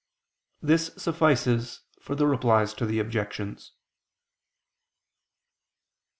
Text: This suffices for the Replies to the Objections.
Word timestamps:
This 0.63 0.89
suffices 0.97 1.81
for 2.01 2.15
the 2.15 2.25
Replies 2.25 2.73
to 2.73 2.87
the 2.87 2.97
Objections. 2.97 3.73